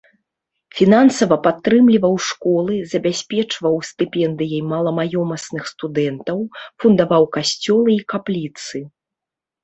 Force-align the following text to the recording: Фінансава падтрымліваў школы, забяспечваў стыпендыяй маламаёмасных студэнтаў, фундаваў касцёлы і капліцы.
Фінансава 0.77 1.35
падтрымліваў 1.45 2.15
школы, 2.27 2.77
забяспечваў 2.93 3.73
стыпендыяй 3.89 4.61
маламаёмасных 4.71 5.63
студэнтаў, 5.73 6.37
фундаваў 6.85 7.23
касцёлы 7.37 7.91
і 7.97 7.99
капліцы. 8.15 8.77